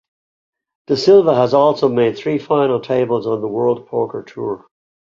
De 0.87 0.97
Silva 0.97 1.35
has 1.35 1.53
also 1.53 1.87
made 1.87 2.17
three 2.17 2.39
final 2.39 2.79
tables 2.79 3.27
on 3.27 3.39
the 3.39 3.47
World 3.47 3.85
Poker 3.85 4.23
Tour. 4.23 4.65